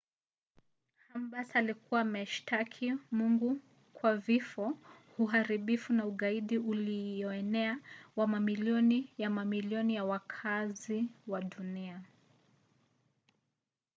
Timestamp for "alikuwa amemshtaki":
1.55-2.93